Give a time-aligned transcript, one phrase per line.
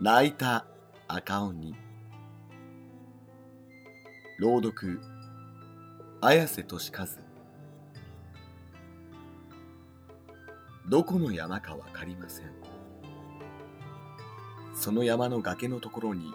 [0.00, 0.66] 泣いた
[1.06, 1.72] 赤鬼
[4.40, 5.00] 朗読。
[6.20, 7.06] 綾瀬俊和。
[10.88, 12.46] どこの山かわかりません。
[14.74, 16.32] その山の崖のところに。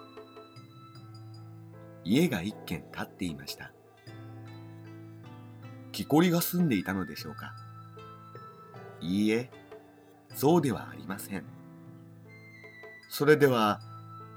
[2.06, 3.74] 家が一軒建っていました。
[5.92, 7.54] 木こりが住んでいたのでしょうか。
[9.02, 9.52] いいえ
[10.34, 11.59] そうではありません。
[13.10, 13.82] それでは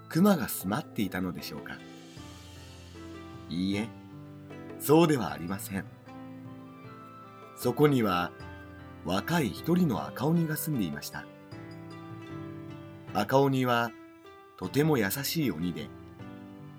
[0.09, 1.77] 熊が住まっていたのでしょうか。
[3.49, 3.89] いいえ
[4.81, 5.85] そうではありません。
[7.55, 8.33] そこには
[9.05, 11.27] 若い一人の赤鬼が住んでいました。
[13.13, 13.91] 赤鬼は
[14.57, 15.89] とても優しい鬼で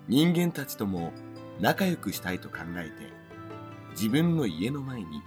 [0.08, 1.12] 人間たちとも
[1.60, 3.12] 仲良くしたいと考えて
[3.92, 5.22] 自分の家の前に。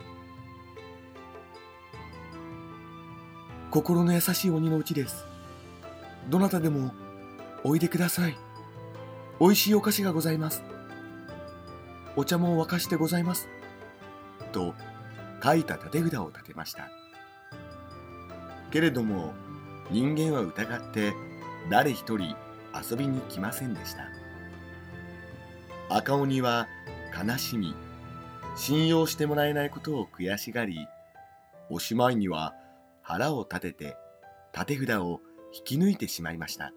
[3.72, 5.26] 心の優しい鬼のうちです。
[6.30, 6.92] どなたでも
[7.64, 8.36] おいでください。
[9.40, 10.64] おいしいお菓子がございます。
[12.16, 13.48] お茶も沸かしてございます。
[14.52, 14.74] と
[15.44, 16.90] 書いた立て札を立てました。
[18.72, 19.34] けれども
[19.90, 21.14] 人間は疑って
[21.70, 22.36] 誰一人
[22.74, 24.04] 遊びに来ませんでした。
[25.90, 26.68] 赤鬼は
[27.26, 27.74] 悲しみ
[28.58, 30.88] 信用してもらえないことを悔しがり
[31.70, 32.54] おしまいには
[33.02, 33.98] 腹を立てて
[34.54, 35.22] 立て札を
[35.58, 36.72] 引き抜いてしまいました。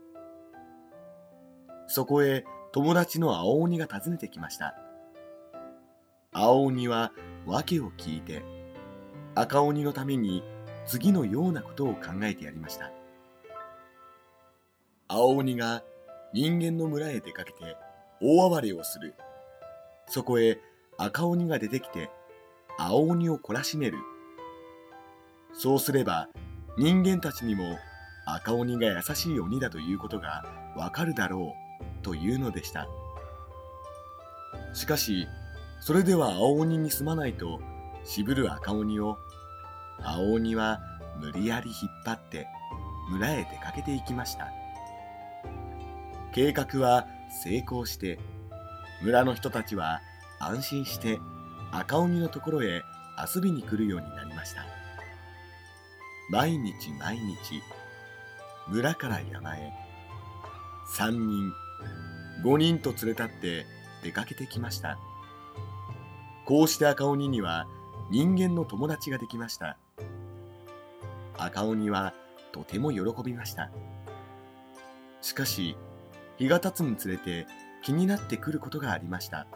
[1.87, 4.75] そこへ友達の青鬼が訪ねてきました。
[6.33, 7.13] 青鬼は
[7.47, 8.43] 訳を聞いて
[9.35, 10.43] 赤鬼のために
[10.87, 12.91] 次のようなことを考えてやりました。
[15.09, 15.83] 青鬼が
[16.33, 17.77] 人間の村へ出かけて
[18.23, 19.15] 大暴れをする。
[20.07, 20.59] そこへ
[20.97, 22.09] 赤鬼が出てきて
[22.79, 23.99] 青鬼を懲らしめる。
[25.53, 26.29] そうすれば
[26.79, 27.77] 人間たちにも
[28.27, 30.45] 赤鬼が優しい鬼だということが
[30.77, 32.89] わかるだろうというのでした。
[34.73, 35.27] しかし
[35.81, 37.61] それでは青鬼にすまないと
[38.05, 39.17] 渋る赤鬼を
[40.03, 40.81] 青鬼は
[41.19, 42.47] 無理やり引っ張って
[43.11, 44.49] 村へ出かけていきました。
[46.33, 47.07] 計画は
[47.43, 48.19] 成功して
[49.03, 50.01] 村の人たちは
[50.39, 51.19] 安心して
[51.73, 52.83] 赤鬼のところへ
[53.35, 54.65] 遊びに来るようになりました。
[56.31, 57.61] 毎日毎日
[58.69, 59.73] 村から山へ。
[60.97, 61.53] 3人
[62.43, 63.67] 5人と連れ立って
[64.03, 64.99] 出かけてきました。
[66.45, 67.67] こうして赤鬼には
[68.11, 69.77] 人間の友達ができました。
[71.37, 72.13] 赤鬼は
[72.53, 73.71] とても喜びました。
[75.21, 75.77] しかし
[76.39, 77.47] 日が経つにつれて
[77.83, 79.47] 気になってくることがありました。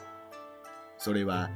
[0.98, 1.50] それは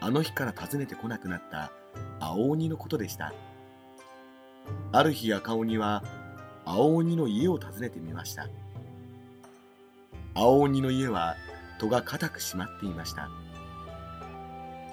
[0.00, 1.70] あの日から訪ねてこなくなった
[2.18, 3.32] 青鬼のことでした。
[4.90, 6.02] ある日赤鬼は
[6.64, 8.48] 青鬼の家を訪ねてみました。
[10.34, 11.36] 青鬼の家は
[11.78, 13.28] 戸が固く閉まっていました。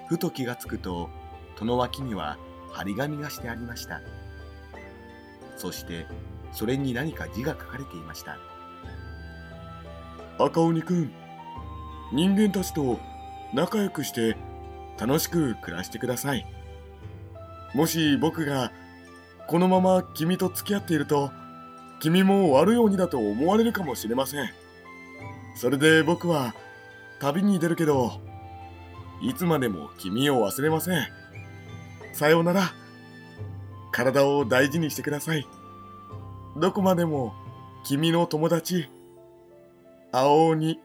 [0.08, 1.10] ふと気がつくと
[1.56, 2.38] 戸の脇には
[2.72, 4.02] 張り紙がしてありました。
[5.56, 6.08] そして
[6.52, 8.38] それに何か字が書かれていました。
[10.40, 11.12] 赤鬼くん
[12.12, 13.00] 人間たちと
[13.54, 14.36] 仲良くして
[14.98, 16.46] 楽しく暮らしてください。
[17.74, 18.72] もし僕が
[19.48, 21.32] このまま君と付き合っていると、
[22.00, 24.50] 君も悪い鬼だと思われるかもしれません。
[25.56, 26.56] それで僕は
[27.20, 28.14] 旅に出るけど、
[29.22, 31.08] いつまでも君を忘れません。
[32.14, 32.74] さようなら。
[33.92, 35.48] 体を大事にしてください。
[36.58, 37.34] どこまでも
[37.84, 38.88] 君の友達、
[40.12, 40.80] 青鬼。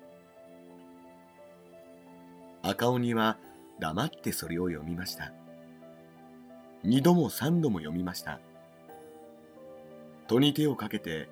[2.62, 3.36] 赤鬼は
[3.78, 5.32] 黙ってそれを読みました。
[6.82, 8.40] 二度も三度も読みました。
[10.26, 11.28] 戸に手をかけて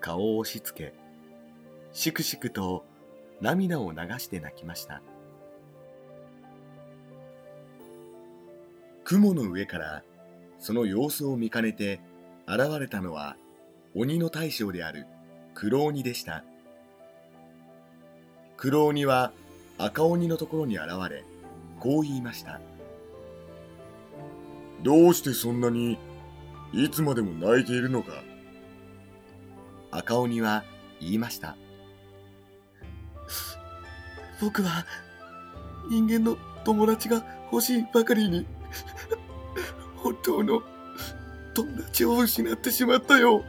[0.00, 0.94] 顔を押し付け、
[1.92, 2.84] しくしくと
[3.40, 5.02] 涙を流して泣きました。
[9.04, 10.02] 雲の上から
[10.58, 12.00] その様子を見かねて
[12.46, 13.36] 現れたのは
[13.94, 15.06] 鬼の大将である
[15.54, 16.44] 黒鬼でした。
[18.56, 19.32] 黒鬼は
[19.76, 21.24] 赤鬼のところに現れ、
[21.80, 22.60] こう言いました。
[24.82, 25.98] どうしてそんなに
[26.76, 28.24] いつまでも泣いているのか
[29.92, 30.64] 赤鬼は
[31.00, 31.56] 言いました。
[34.40, 34.84] 僕は
[35.88, 38.46] 人間の友達が欲しいばかりに
[39.96, 40.62] 本当の
[41.54, 43.44] 友達を失ってしまったよ。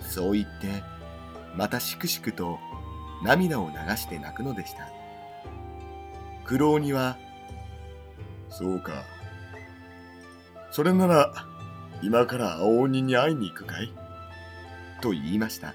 [0.00, 0.82] そう言って、
[1.56, 2.58] またしくしくと
[3.22, 4.88] 涙を流して泣くのでした。
[6.44, 7.16] 黒鬼は、
[8.50, 9.04] そうか。
[10.78, 11.32] それなら、
[12.02, 13.92] 今から青鬼に会いに行くかい？
[15.00, 15.74] と言いました。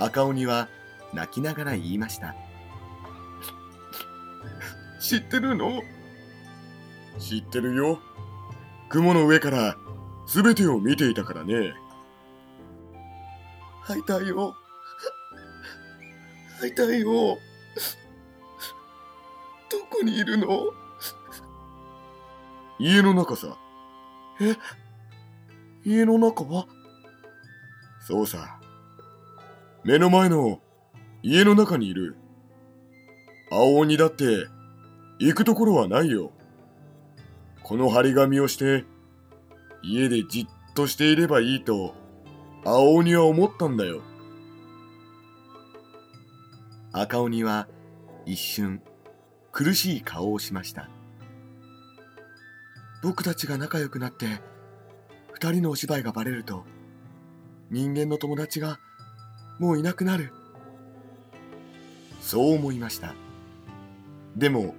[0.00, 0.68] 赤鬼は
[1.14, 2.34] 泣きながら言いました。
[4.98, 5.84] 知ってるの？
[7.20, 8.00] 知ってるよ。
[8.88, 9.76] 雲の上から
[10.26, 11.74] 全てを見ていたからね。
[13.86, 14.56] 会いたいよ。
[16.60, 17.06] 会いたいよ。
[17.06, 17.38] ど
[19.88, 20.72] こにいるの？
[22.78, 23.58] 家の中さ。
[24.40, 24.56] え？
[25.84, 26.66] 家の中は？
[28.00, 28.60] そうさ。
[29.84, 30.60] 目の前の
[31.22, 32.16] 家の中にいる。
[33.50, 34.46] 青鬼だって
[35.18, 36.32] 行くところはないよ。
[37.64, 38.84] この張り紙をして
[39.82, 41.94] 家でじっとしていればいいと
[42.64, 44.02] 青鬼は思ったんだよ。
[46.92, 47.68] 赤鬼は
[48.24, 48.82] 一瞬
[49.52, 50.88] 苦しい顔をしました。
[53.02, 54.26] 僕たちが仲良くなって
[55.32, 56.64] 二人のお芝居がバレると
[57.70, 58.78] 人間の友達が
[59.58, 60.32] もういなくなる
[62.20, 63.14] そう思いました。
[64.36, 64.74] でも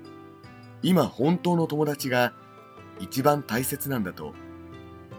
[0.82, 2.34] 今本当の友達が
[3.00, 4.34] 一番大切なんだと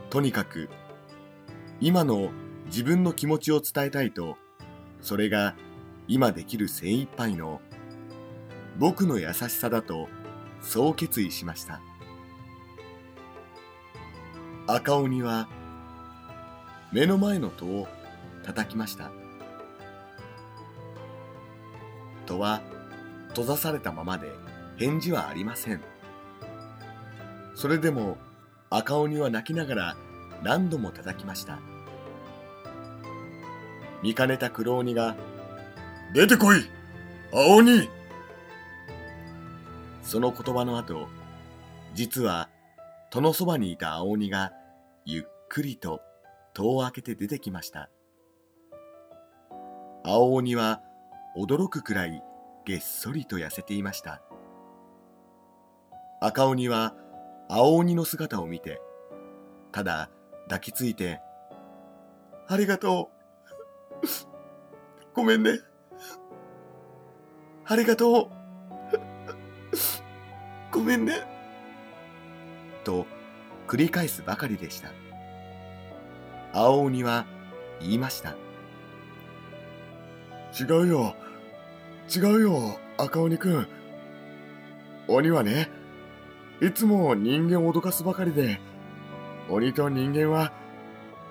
[0.08, 0.70] とにかく
[1.80, 2.30] 今の
[2.66, 4.36] 自分の気持ちを伝えたいと
[5.02, 5.54] それが
[6.08, 7.60] 今できる精一杯の
[8.78, 10.08] 僕の優しさだと
[10.62, 11.80] そう決意しました
[14.72, 15.48] 赤鬼は
[16.92, 17.88] 目の前の戸を
[18.44, 19.10] 叩きました。
[22.24, 22.62] 戸は
[23.30, 24.30] 閉ざされたままで
[24.76, 25.80] 返事はありません。
[27.56, 28.16] それでも
[28.70, 29.96] 赤鬼は泣きながら
[30.44, 31.58] 何度も叩きました。
[34.04, 35.16] 見かねた黒鬼が
[36.14, 36.62] 出てこい
[37.32, 37.88] 青鬼!
[40.04, 41.08] その言葉の後
[41.92, 42.48] 実は
[43.10, 44.52] 戸のそばにいた青鬼が
[45.04, 46.00] ゆっくりと
[46.54, 47.90] 戸を開けて出てきました。
[50.04, 50.80] 青鬼は
[51.36, 52.22] 驚くくらい
[52.64, 54.22] げっそりと痩せていました。
[56.20, 56.94] 赤鬼は
[57.48, 58.80] 青鬼の姿を見て
[59.72, 60.10] ただ
[60.44, 61.20] 抱きついて
[62.46, 63.10] ありがと
[64.02, 64.06] う。
[65.14, 65.60] ごめんね。
[67.64, 68.30] ありがとう。
[70.72, 71.14] ごめんね。
[72.82, 73.06] と
[73.70, 74.90] 繰り返すばかりでした。
[76.52, 77.24] 青鬼は
[77.80, 78.34] 言いました。
[80.60, 81.14] 違うよ。
[82.12, 83.68] 違うよ赤鬼くん。
[85.06, 85.70] 鬼はね
[86.60, 88.60] いつも人間を脅かすばかりで
[89.48, 90.52] 鬼と人間は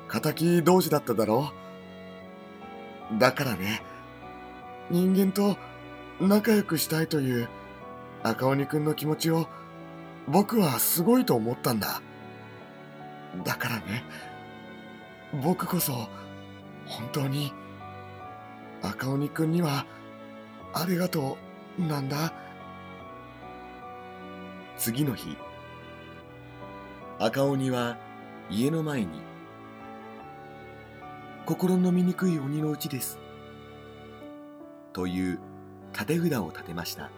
[0.10, 1.52] 敵同士だっただろ
[3.14, 3.20] う。
[3.20, 3.82] だからね
[4.90, 5.58] 人間と
[6.22, 7.50] 仲良くしたいという
[8.24, 9.50] 赤鬼くんの気持ちを
[10.30, 12.02] 僕はすごいと思ったんだ。
[13.44, 14.04] だからね。
[15.44, 16.10] 僕こそ
[16.86, 17.54] 本当に
[18.82, 19.86] 赤鬼くんには
[20.74, 21.38] ありがと
[21.78, 21.82] う。
[21.82, 22.34] なんだ？
[24.78, 25.38] 次の日
[27.20, 27.98] 赤鬼は
[28.50, 29.22] 家の前に
[31.46, 33.20] 心の醜い鬼のうちです。
[34.94, 35.40] という
[35.94, 37.10] 立て札を立てました。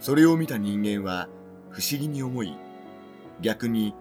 [0.00, 1.28] それを見た人間は
[1.70, 2.56] 不思議に思い
[3.40, 3.94] 逆に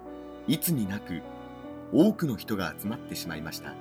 [0.47, 1.21] いつになく
[1.93, 3.73] 多くの人が集まってしまいました。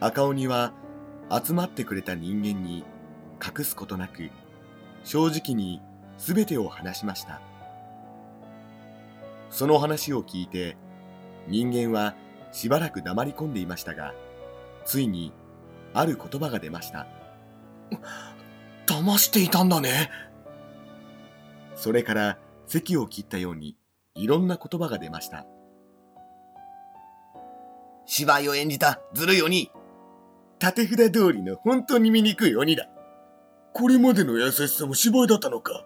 [0.00, 0.72] 赤鬼は
[1.30, 2.84] 集まってくれた人間に
[3.44, 4.30] 隠すことなく
[5.04, 5.82] 正直に
[6.16, 7.40] 全てを話しました。
[9.50, 10.76] その話を聞いて
[11.48, 12.14] 人間は
[12.52, 14.14] しばらく黙り込んでいましたが
[14.84, 15.32] ついに
[15.92, 17.06] ある言葉が出ました。
[18.86, 20.10] 騙していたんだね。
[21.74, 23.76] それから席を切ったように
[24.20, 25.46] いろんな言葉が出ました。
[28.04, 29.70] 芝居を演じたずるい鬼
[30.58, 32.86] 縦札通りの本当に醜い鬼だ。
[33.72, 35.84] これまでの優しさも芝居だったのか。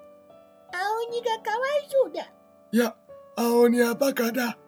[0.73, 2.25] 青鬼がかわいそうだ。
[2.73, 2.97] いや
[3.37, 4.59] 青鬼はバカだ。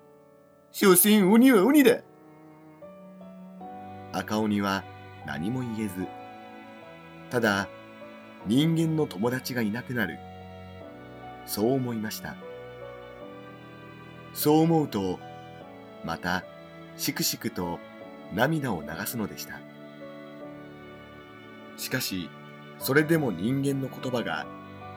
[0.70, 2.02] 所詮鬼は鬼だ。
[4.12, 4.84] 赤鬼は
[5.26, 6.06] 何も言えず
[7.30, 7.68] ただ
[8.46, 10.20] 人間の友達がいなくなる。
[11.46, 12.36] そう思いました
[14.36, 15.18] そう思うと
[16.04, 16.44] また
[16.98, 17.78] しくしくと
[18.34, 19.58] 涙を流すのでした。
[21.78, 22.28] しかし
[22.78, 24.46] それでも人間の言葉が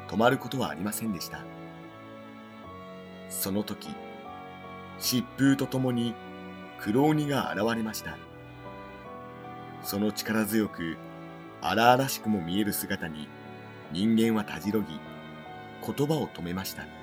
[0.09, 1.39] 止まることはありませんでした。
[3.29, 3.87] その時
[4.99, 6.13] 疾風とともに
[6.81, 8.17] 黒鬼が現れました。
[9.83, 10.97] その力強く
[11.61, 13.29] 荒々しくも見える姿に
[13.93, 14.99] 人間はたじろぎ
[15.81, 16.98] 言葉を止めました。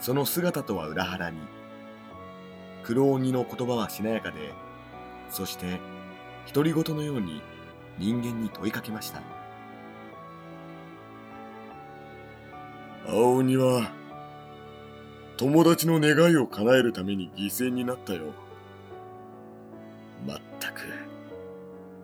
[0.00, 1.38] その姿とは裏腹に
[2.82, 4.52] 黒鬼の言葉はしなやかで
[5.30, 5.80] そして
[6.52, 7.42] 独り言のように
[7.98, 9.22] 人間に問いかけました。
[13.08, 13.90] 青鬼は
[15.36, 18.32] 友達の願いを叶えるために犠牲になったよ。
[20.26, 20.80] まったく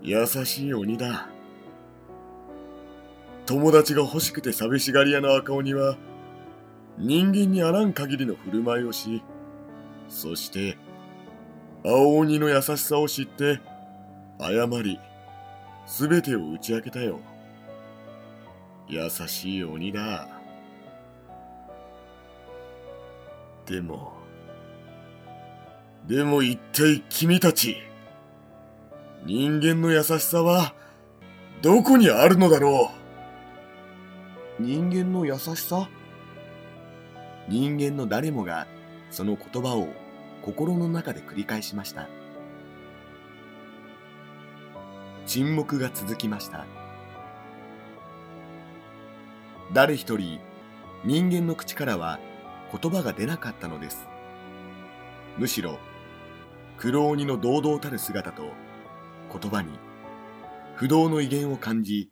[0.00, 1.28] 優しい鬼だ。
[3.46, 5.96] 友達が欲しくて寂しがり屋の赤鬼は
[6.98, 9.22] 人間にあらん限りの振る舞いをし
[10.08, 10.76] そして
[11.84, 13.60] 青鬼の優しさを知って
[14.38, 15.00] 謝り
[15.86, 17.18] 全てを打ち明けたよ。
[18.88, 20.28] 優しい鬼だ。
[23.66, 24.12] でも
[26.06, 27.76] でも一体君たち
[29.24, 30.74] 人間の優しさは
[31.62, 32.90] どこにあるのだろ
[34.58, 34.62] う？
[34.62, 35.88] 人間の優しさ？
[37.48, 38.66] 人間の誰もが
[39.10, 39.88] その言葉を
[40.42, 42.08] 心の中で繰り返しました。
[45.26, 46.66] 沈黙が続きました。
[49.72, 50.40] 誰一人
[51.04, 52.18] 人間の口からは
[52.72, 54.06] 言葉が出なかったのです。
[55.38, 55.78] むしろ
[56.76, 58.42] 黒鬼の堂々たる姿と
[59.32, 59.70] 言葉に
[60.74, 62.10] 不動の威厳を感じ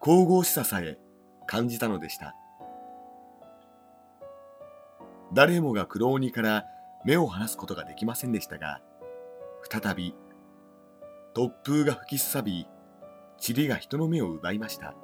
[0.00, 0.98] 神々しささえ
[1.46, 2.34] 感じたのでした。
[5.32, 6.64] 誰もが黒鬼から
[7.04, 8.80] 目を離すことができませんでしたが
[9.70, 10.14] 再び
[11.34, 12.66] 突風が吹きすさび
[13.46, 14.94] 塵が人の目を奪いました。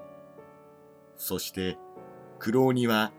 [1.17, 1.79] そして
[2.41, 3.13] 黒鬼は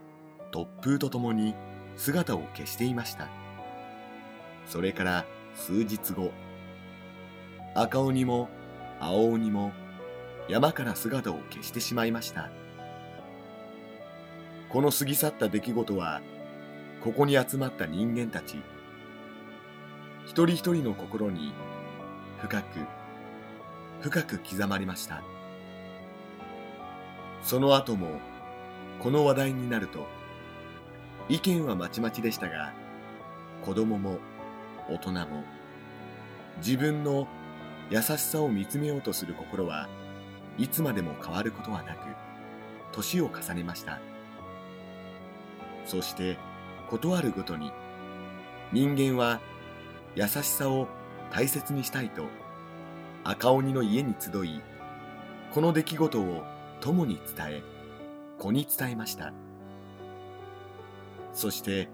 [0.52, 1.54] 突風とともに
[1.96, 3.28] 姿を消していました。
[4.66, 6.32] それから数日後
[7.74, 8.50] 赤鬼も
[9.00, 9.72] 青鬼も
[10.48, 12.50] 山から姿を消してしまいました。
[14.68, 16.20] この過ぎ去った出来事は
[17.06, 18.56] ここに集まった人間たち。
[20.24, 21.52] 一人一人の心に
[22.40, 22.80] 深く
[24.00, 25.22] 深く刻まれました。
[27.44, 28.18] その後も
[28.98, 30.08] この話題になると
[31.28, 32.72] 意見はまちまちでしたが
[33.64, 34.18] 子供も
[34.90, 35.44] 大人も
[36.56, 37.28] 自分の
[37.88, 39.88] 優しさを見つめようとする心は
[40.58, 41.98] いつまでも変わることはなく
[42.90, 44.00] 年を重ねました。
[45.84, 46.36] そして
[46.90, 47.72] 断るごとに
[48.72, 49.40] 人間は
[50.14, 50.88] 優しさを
[51.30, 52.24] 大切にしたいと
[53.24, 54.60] 赤鬼の家に集い
[55.52, 56.44] この出来事を
[56.80, 57.62] 友に伝え
[58.38, 59.32] 子に伝えました。
[61.32, 61.88] そして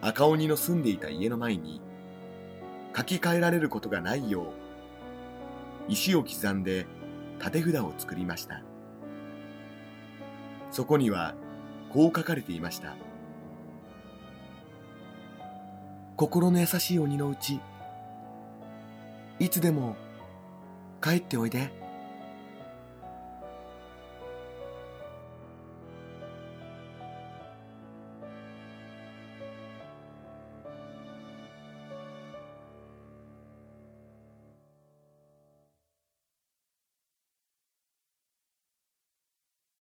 [0.00, 1.80] 赤鬼の住んでいた家の前に
[2.96, 4.42] 書き換えられることがないよ
[5.88, 6.86] う石を刻んで
[7.38, 8.62] 立て札を作りました。
[10.70, 11.34] そこには
[11.90, 12.94] こう書かれていました。
[16.18, 17.60] 心の優しい鬼のうち
[19.38, 19.94] いつでも
[21.00, 21.70] 帰っておいで。